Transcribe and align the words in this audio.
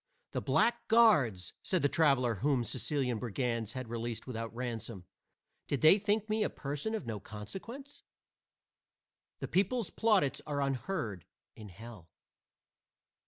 "The 0.31 0.41
blackguards!" 0.41 1.53
said 1.61 1.85
a 1.85 1.87
traveler 1.87 2.33
whom 2.41 2.63
Sicilian 2.63 3.19
brigands 3.19 3.73
had 3.73 3.87
released 3.87 4.25
without 4.25 4.51
ransom; 4.51 5.05
"did 5.67 5.81
they 5.81 5.99
think 5.99 6.27
me 6.27 6.41
a 6.41 6.49
person 6.49 6.95
of 6.95 7.05
no 7.05 7.19
consequence?" 7.19 8.01
The 9.41 9.47
people's 9.47 9.91
plaudits 9.91 10.41
are 10.47 10.59
unheard 10.63 11.25
in 11.55 11.69
hell. 11.69 12.09